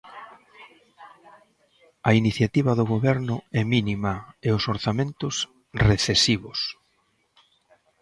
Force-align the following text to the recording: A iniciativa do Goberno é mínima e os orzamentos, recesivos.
A 2.09 2.11
iniciativa 2.21 2.71
do 2.79 2.85
Goberno 2.93 3.35
é 3.61 3.63
mínima 3.73 4.13
e 4.47 4.49
os 4.57 4.63
orzamentos, 4.73 5.35
recesivos. 5.89 6.59